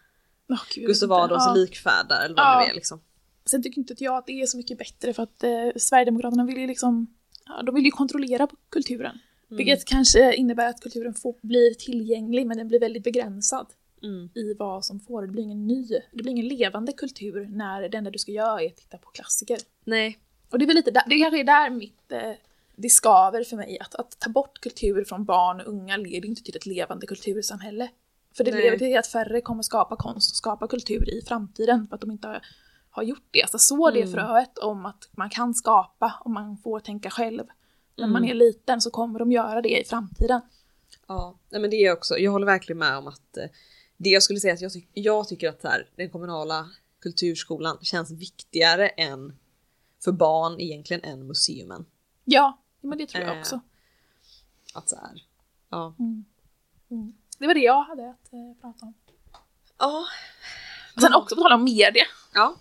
[0.48, 1.12] gud, jag Gustav.
[1.12, 1.54] Adolfs Ja.
[1.54, 2.60] likfärdar eller vad Ja.
[2.66, 3.02] det är liksom.
[3.46, 6.58] Sen tycker inte jag att det är så mycket bättre för att eh, Sverigedemokraterna vill
[6.58, 7.08] ju liksom
[7.46, 9.20] ja, de vill ju kontrollera kulturen.
[9.50, 9.58] Mm.
[9.58, 13.68] Vilket kanske innebär att kulturen får, blir tillgänglig men den blir väldigt begränsad.
[14.04, 14.30] Mm.
[14.36, 15.22] i vad som får.
[15.22, 18.62] Det blir ingen ny, det blir ingen levande kultur när det enda du ska göra
[18.62, 19.58] är att titta på klassiker.
[19.84, 22.32] Nej, Och det är väl lite där, det kanske är där mitt, eh,
[22.76, 23.78] det skaver för mig.
[23.80, 27.90] Att, att ta bort kultur från barn och unga leder inte till ett levande kultursamhälle.
[28.38, 28.62] För det Nej.
[28.64, 32.12] leder till att färre kommer skapa konst och skapa kultur i framtiden för att de
[32.12, 32.42] inte har,
[32.92, 33.50] har gjort det.
[33.52, 34.14] Så så det Mm.
[34.14, 37.44] fröet om att man kan skapa och man får tänka själv.
[37.98, 38.30] När man Mm.
[38.30, 40.42] är liten så kommer de göra det i framtiden.
[41.08, 42.18] Ja, nej men det är också.
[42.18, 43.44] Jag håller verkligen med om att eh,
[43.98, 48.12] det jag skulle säga att jag, ty- jag tycker att här, den kommunala kulturskolan känns
[48.12, 49.38] viktigare än
[50.04, 51.86] för barn egentligen än museumen.
[52.26, 53.40] Ja, men det tror jag Eh.
[53.40, 53.60] också.
[54.74, 55.24] Att så här,
[55.70, 55.96] ja.
[56.00, 56.26] Mm.
[56.92, 57.14] Mm.
[57.40, 58.94] Det var det jag hade att eh, prata om.
[59.78, 60.06] Ja.
[61.02, 62.04] Sen också på tal om media.
[62.34, 62.56] Ja.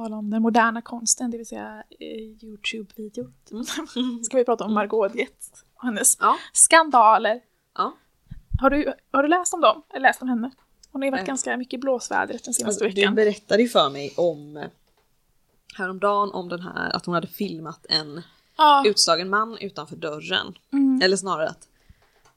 [0.00, 3.32] På tal om den moderna konsten, det vill säga eh, Youtube-videor.
[3.50, 3.64] Mm.
[4.24, 6.36] Ska vi prata om Margot Dietz och hennes Ja.
[6.52, 7.40] skandaler.
[7.76, 7.92] Ja.
[8.60, 9.82] Har du, har du läst om dem?
[9.90, 10.50] Eller läst om henne?
[10.92, 11.26] Hon har ju varit Eh.
[11.26, 13.14] ganska mycket i blåsvädret den senaste Alltså, du veckan.
[13.14, 14.64] berättade ju för mig om eh,
[15.76, 18.22] häromdagen om den här att hon hade filmat en
[18.56, 18.82] Ja.
[18.86, 20.54] utslagen man utanför dörren.
[20.72, 21.00] Mm.
[21.02, 21.68] Eller snarare att,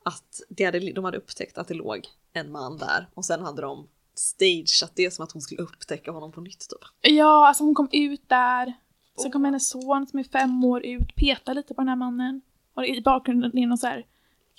[0.03, 3.61] att det hade, de hade upptäckt att det låg en man där och sen hade
[3.61, 7.11] de stageat det som att hon skulle upptäcka honom på nytt typ.
[7.13, 8.73] Ja, alltså hon kom ut där.
[9.21, 12.41] Sen kom hennes son som är fem år ut, peta lite på den här mannen.
[12.73, 14.05] Och i bakgrunden är någon så här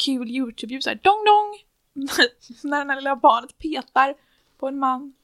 [0.05, 1.59] kul Youtube-ljud såhär dong dong!
[2.71, 4.15] När det här lilla barnet petar
[4.59, 5.15] på en man.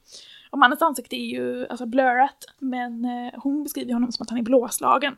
[0.50, 4.38] Och mannens ansikte är ju alltså blurrat, men eh, hon beskriver honom som att han
[4.38, 5.16] är blåslagen.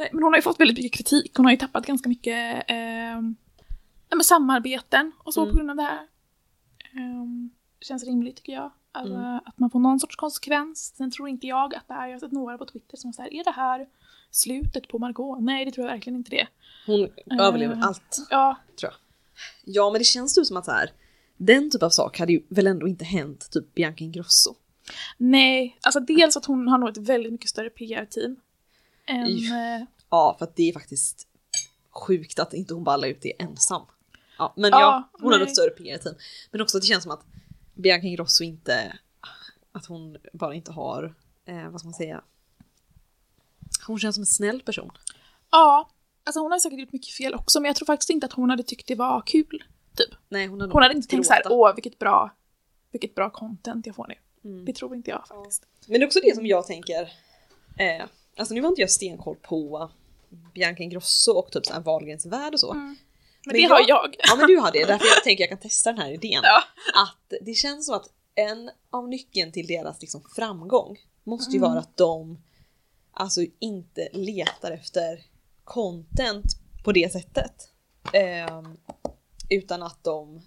[0.00, 2.64] Eh, Men hon har ju fått väldigt mycket kritik, hon har ju tappat ganska mycket
[2.70, 5.52] eh, samarbeten och så Mm.
[5.52, 6.06] på grund av det här.
[6.94, 8.70] Um, känns rimligt tycker jag.
[8.92, 9.40] Alltså, Mm.
[9.44, 10.94] Att man får någon sorts konsekvens.
[10.96, 13.32] Sen tror inte jag att det här, jag har sett några på Twitter som säger
[13.40, 13.86] är det här
[14.30, 15.38] slutet på Margot?
[15.42, 16.46] Nej, det tror jag verkligen inte det.
[16.86, 17.40] Hon Eh.
[17.46, 18.98] överlever allt Ja, tror jag.
[19.74, 20.90] Ja men det känns typ som att så här,
[21.36, 24.54] den typ av sak hade ju väl ändå inte hänt typ Bianca Ingrosso.
[25.16, 28.36] nej, alltså dels att hon har nog ett väldigt mycket större PR-team.
[29.06, 29.76] Än, Ja.
[29.76, 31.26] eh, Ja för att det är faktiskt
[31.90, 33.82] sjukt att inte hon ballar ut det ensam.
[34.38, 35.42] Ja men Ja, ja, hon nej.
[35.42, 36.14] ett större PR-team.
[36.50, 37.24] Men också att det känns som att
[37.78, 38.98] Bianca Ingrosso inte,
[39.72, 41.14] att hon bara inte har,
[41.44, 42.22] eh, vad ska man säga,
[43.86, 44.90] hon känns som en snäll person.
[45.50, 45.90] ja,
[46.24, 48.50] alltså hon har säkert gjort mycket fel också, men jag tror faktiskt inte att hon
[48.50, 49.64] hade tyckt det var kul.
[49.96, 50.14] Typ.
[50.28, 51.54] Nej hon hade, Hon hade inte tänkt så här, gråta.
[51.54, 52.30] åh vilket bra,
[52.90, 54.14] vilket bra content jag får nu.
[54.50, 54.64] Mm.
[54.64, 55.66] Det tror inte jag faktiskt.
[55.86, 57.02] Men det är också det som jag tänker,
[57.78, 58.04] eh,
[58.36, 59.90] alltså nu var inte jag stenkoll på
[60.54, 62.72] Bianca Ingrosso och typ såhär Wahlgrens värld och så.
[62.72, 62.96] Mm.
[63.46, 64.16] Men, Men det har jag.
[64.18, 66.40] Ja men du har det, därför jag tänker jag kan testa den här idén.
[66.42, 66.62] Ja.
[66.94, 71.70] Att det känns som att en av nyckeln till deras liksom framgång måste ju Mm.
[71.70, 72.38] vara att de
[73.12, 75.22] alltså inte letar efter
[75.64, 76.44] content
[76.84, 77.52] på det sättet.
[78.12, 78.76] Ehm,
[79.50, 80.42] utan att de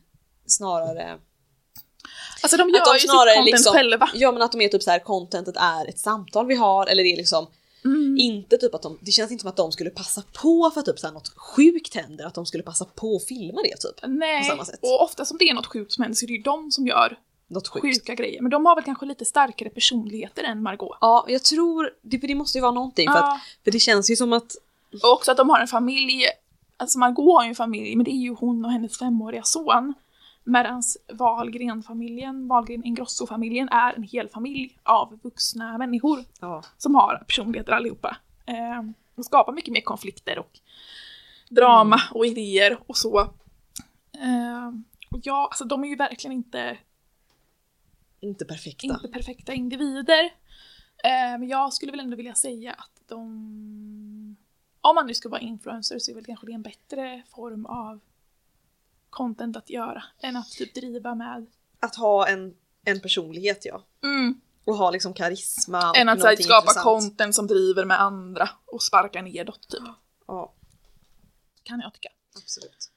[0.46, 1.20] snarare
[2.44, 4.10] Alltså de gör att de ju sitt snarare content liksom- själva.
[4.14, 7.04] Ja men att de är typ så här contentet är ett samtal vi har eller
[7.04, 7.48] det är liksom
[7.86, 8.18] Mm.
[8.18, 11.00] inte typ att de, det känns inte som att de skulle passa på för typ
[11.00, 13.96] så här något sjukt händer, att de skulle passa på att filma det typ.
[14.08, 14.80] Nej, på samma sätt.
[14.82, 16.88] och ofta som det är något sjukt som händer så är det ju de som
[16.88, 17.18] gör
[17.48, 17.82] Något sjukt.
[17.86, 18.42] sjuka grejer.
[18.42, 20.98] Men de har väl kanske lite starkare personligheter än Margot.
[21.02, 23.34] Ja, jag tror, det, för det måste ju vara någonting för, Ja.
[23.34, 24.56] att, för det känns ju som att,
[25.04, 26.26] Och också att de har en familj.
[26.78, 29.94] Alltså Margot har ju en familj, men det är ju hon och hennes femåriga son.
[30.44, 37.72] Medan Wahlgren-familjen, Wahlgren Ingrosso-familjen är en hel familj av vuxna människor ja, som har personligheter
[37.72, 38.18] allihopa.
[38.46, 38.84] Eh,
[39.16, 40.60] de skapar mycket mer konflikter och
[41.50, 42.18] drama Mm.
[42.18, 43.20] och idéer och så.
[44.14, 44.72] Eh,
[45.24, 46.78] ja, alltså de är ju verkligen inte
[48.20, 48.88] inte perfekta.
[48.88, 50.24] inte perfekta individer.
[51.04, 53.18] Eh, men jag skulle väl ändå vilja säga att de...
[54.82, 58.00] Om man nu ska vara influencer så är väl kanske det en bättre form av
[59.12, 61.46] content att göra än att typ driva med...
[61.80, 63.84] Att ha en, en personlighet ja.
[64.66, 66.84] Och ha liksom karisma Än att här, skapa intressant.
[66.84, 69.82] content som driver med andra och sparkar nedåt typ.
[70.28, 70.54] Ja,
[71.64, 72.10] Kan jag tycka.
[72.44, 72.92] absolut.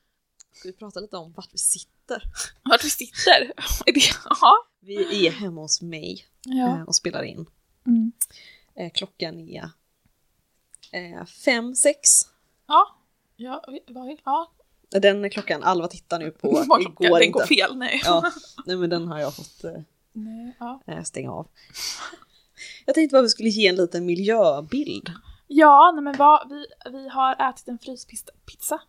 [0.53, 2.23] Ska vi prata lite om vart vi sitter?
[2.63, 3.53] Vart vi sitter?
[4.41, 4.67] Ja.
[4.81, 6.85] Vi är hemma hos mig eh, ja.
[6.87, 7.47] och spelar in.
[7.87, 8.13] Mm.
[8.75, 9.71] Eh, klockan är
[10.93, 12.09] eh, fem, sex.
[12.67, 12.97] Ja.
[13.37, 14.17] Ja, vi- vad är...
[14.25, 14.53] Ja.
[15.01, 17.07] Den klockan Alva tittar nu på Vad klockan?
[17.07, 17.55] igår Den går inte.
[17.55, 18.01] fel, nej.
[18.05, 18.33] Ja,
[18.67, 19.73] nej men den har jag fått eh,
[20.13, 20.81] nej ja.
[20.87, 21.49] eh, stänga av.
[22.87, 25.13] Jag tänkte bara vi skulle ge en liten miljöbild.
[25.47, 26.67] Ja, nej men vad, vi,
[26.99, 28.81] vi har ätit en fryspizza.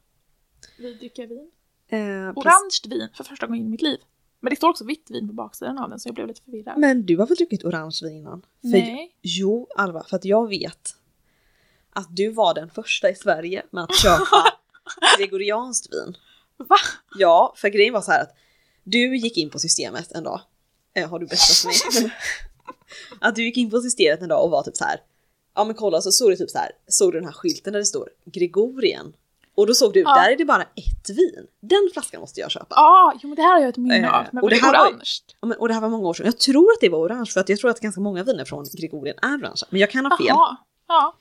[0.78, 1.52] Vi dricker vin.
[1.90, 2.00] Eh.
[2.36, 3.98] Orange vin för första gången i mitt liv.
[4.40, 6.78] Men det står också vitt vin på baksidan av den så jag blev lite förvirrad.
[6.78, 8.42] Men du har väl druckit orange vin innan?
[8.62, 9.16] För, Nej.
[9.22, 10.96] Jo, Alva, för att jag vet
[11.90, 14.26] att du var den första i Sverige med att köpa
[15.20, 16.18] gregorianskt vin.
[16.58, 16.76] Va?
[17.18, 18.36] Ja, för grejen var så här att
[18.84, 20.42] du gick in på systemet en dag.
[20.96, 21.56] Eh, har du berättat
[21.94, 22.12] för mig?
[23.22, 25.00] att du gick in på systemet en dag och var typ så här.
[25.56, 26.72] Ja men kolla så såg du typ så här.
[26.88, 29.14] Såg du den här skylten där det står Gregorien?
[29.58, 30.16] Och då såg du, Ja.
[30.16, 31.48] där är det bara ett vin.
[31.62, 32.68] Den flaskan måste jag köpa.
[32.76, 34.26] Ja, jo men det här har jag ett minne Eh, av.
[34.32, 35.10] Men och var det det här var orange?
[35.42, 36.26] Men, och det här var många år sedan.
[36.26, 38.66] Jag tror att det var orange för att jag tror att ganska många viner från
[38.74, 39.62] Gregorien är orange.
[39.70, 40.26] Men jag kan ha fel.
[40.28, 41.16] Jaha, ja.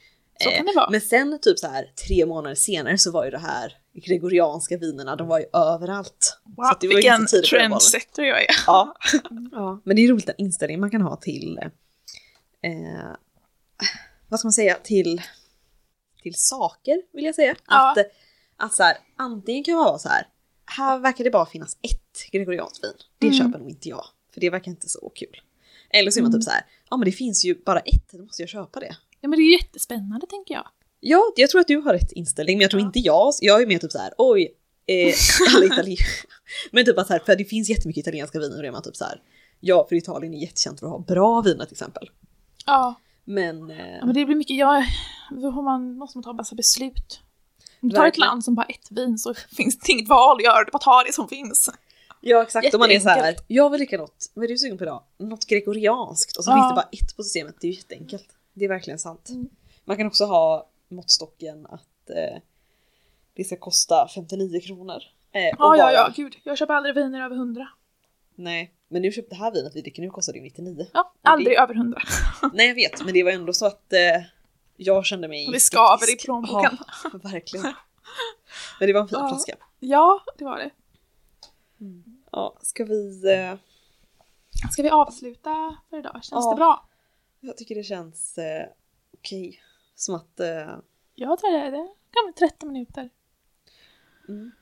[0.44, 0.90] Så Eh, kan det vara.
[0.90, 5.16] Men sen typ så här tre månader senare så var ju det här gregorianska vinerna,
[5.16, 6.38] de var ju överallt.
[6.44, 8.50] Wow, så det var vilken trendsetter jag är.
[8.66, 8.94] Ja.
[9.52, 9.80] ja.
[9.84, 11.58] Men det är roligt den inställning man kan ha till,
[12.62, 13.10] eh,
[14.28, 15.22] vad ska man säga, till,
[16.22, 17.54] till saker vill jag säga.
[17.68, 17.90] Ja.
[17.92, 17.98] Att,
[18.56, 20.28] att så här, antingen kan man vara så här,
[20.66, 22.92] här verkar det bara finnas ett gregorianskt vin.
[23.18, 23.38] Det Mm.
[23.38, 24.04] köper nog inte jag,
[24.34, 25.40] för det verkar inte så kul.
[25.90, 26.40] Eller så är man Mm.
[26.40, 28.96] typ så här, ja men det finns ju bara ett, då måste jag köpa det.
[29.24, 30.66] Ja men det är jättespännande tänker jag.
[31.00, 32.86] Ja, jag tror att du har rätt inställning, men jag tror Ja.
[32.86, 33.32] inte jag.
[33.40, 34.54] Jag är mer typ så här, oj,
[34.86, 35.14] eh,
[35.56, 36.06] alla italienare.
[36.72, 38.96] men typ att här, för det finns jättemycket italienska viner och det är man typ
[38.96, 39.20] så här,
[39.60, 42.10] ja, för Italien är jättekänt för att ha bra viner till exempel.
[42.66, 44.64] Ja, Men, eh, ja men det blir mycket,
[45.54, 47.20] har man, måste man ta en massa beslut.
[47.82, 50.44] Om du tar ett land som bara ett vin så finns det inget val att
[50.44, 51.70] göra, du bara tar det som finns.
[52.20, 53.44] ja exakt, om man är så här, jätteenkelt.
[53.48, 55.02] jag vill dricka något, vad är du sugen på idag?
[55.18, 56.54] Något gregorianskt och så Ja.
[56.54, 58.26] finns det bara ett på systemet, det är ju jätteenkelt.
[58.54, 59.28] Det är verkligen sant.
[59.28, 59.48] Mm.
[59.84, 62.40] Man kan också ha måttstocken att eh,
[63.34, 65.02] det ska kosta 59 kronor.
[65.32, 66.36] Eh, Ja, ja, vara- ja, gud.
[66.44, 67.68] Jag köper aldrig viner över 100.
[68.34, 70.86] Nej, men nu köpte det här vinet vi dricker nu kostar det 99.
[70.94, 71.98] Ja, aldrig över 100.
[72.52, 74.22] Nej jag vet, men det var ändå så att eh,
[74.76, 75.48] jag kände mig...
[75.52, 76.78] Det skaver i plånboken.
[77.12, 77.72] Ja, verkligen.
[78.80, 79.28] Men det var en fin Ja.
[79.28, 79.54] flaska.
[79.80, 80.70] Ja, det var det.
[82.32, 83.32] Ja, ska vi...
[83.34, 83.54] Eh,
[84.72, 86.12] Ska vi avsluta för idag?
[86.14, 86.50] Känns Ja.
[86.50, 86.88] det bra?
[87.46, 88.66] Jag tycker det känns eh,
[89.18, 89.60] okej.
[89.94, 90.40] Som att...
[90.40, 90.76] Eh,
[91.14, 91.70] Jag tror det.
[91.70, 93.10] Det kan bli 30 minuter
[94.28, 94.52] mm.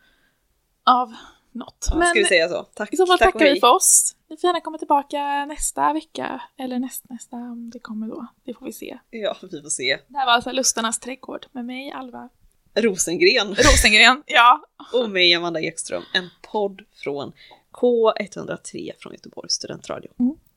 [0.85, 1.15] av
[1.53, 1.89] något.
[1.91, 2.63] ja, ska vi säga så?
[2.63, 4.17] Tack, i så fall tack tackar vi för oss.
[4.29, 6.43] Ni får gärna komma tillbaka nästa vecka.
[6.57, 8.27] Eller nästnästa om det kommer då.
[8.45, 8.99] Det får vi se.
[9.11, 9.99] Ja, vi får se.
[10.09, 12.29] Det här var alltså Lustarnas trädgård med mig, Alva
[12.75, 14.23] Rosengren Rosengren.
[14.27, 14.65] Ja.
[14.93, 16.03] och mig, Amanda Ekström.
[16.15, 17.33] En podd från
[17.73, 20.11] K103 från Göteborgs studentradio.
[20.19, 20.37] Mm.